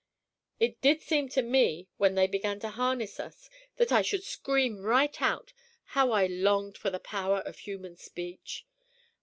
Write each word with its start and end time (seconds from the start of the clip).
"It 0.59 0.81
did 0.81 0.99
seem 1.03 1.29
to 1.29 1.43
me 1.43 1.87
when 1.97 2.15
they 2.15 2.25
began 2.25 2.59
to 2.61 2.69
harness 2.71 3.19
us 3.19 3.51
that 3.75 3.91
I 3.91 4.01
should 4.01 4.23
scream 4.23 4.81
right 4.81 5.21
out; 5.21 5.53
how 5.83 6.09
I 6.09 6.25
longed 6.25 6.75
for 6.75 6.89
the 6.89 6.99
power 6.99 7.41
of 7.41 7.59
human 7.59 7.95
speech! 7.97 8.65